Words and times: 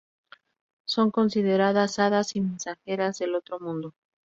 Son 0.87 1.11
consideradas 1.11 1.99
hadas 1.99 2.35
y 2.35 2.41
mensajeras 2.41 3.19
del 3.19 3.35
otro 3.35 3.59
mundo. 3.59 3.93